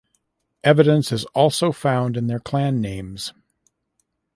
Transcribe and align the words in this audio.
Evidence 0.63 1.11
is 1.11 1.25
also 1.35 1.71
found 1.71 2.17
in 2.17 2.25
their 2.25 2.39
clan 2.39 2.81
names. 2.81 3.33